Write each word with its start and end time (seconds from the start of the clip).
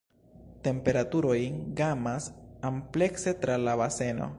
Temperaturoj 0.67 1.37
gamas 1.83 2.31
amplekse 2.71 3.37
tra 3.45 3.61
la 3.69 3.79
baseno. 3.87 4.29